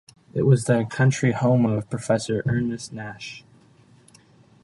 It 0.33 0.47
was 0.47 0.65
the 0.65 0.83
country 0.89 1.31
home 1.31 1.63
of 1.67 1.87
Professor 1.91 2.41
Ernest 2.47 2.91
Nash. 2.91 3.43